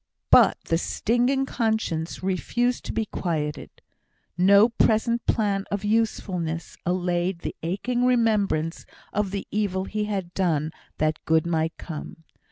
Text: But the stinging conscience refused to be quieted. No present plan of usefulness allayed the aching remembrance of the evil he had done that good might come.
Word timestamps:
But 0.31 0.57
the 0.65 0.79
stinging 0.79 1.45
conscience 1.45 2.23
refused 2.23 2.85
to 2.85 2.91
be 2.91 3.05
quieted. 3.05 3.69
No 4.35 4.69
present 4.69 5.23
plan 5.27 5.65
of 5.69 5.83
usefulness 5.83 6.75
allayed 6.87 7.41
the 7.41 7.55
aching 7.61 8.03
remembrance 8.05 8.87
of 9.13 9.29
the 9.29 9.45
evil 9.51 9.85
he 9.85 10.05
had 10.05 10.33
done 10.33 10.71
that 10.97 11.23
good 11.25 11.45
might 11.45 11.77
come. 11.77 12.23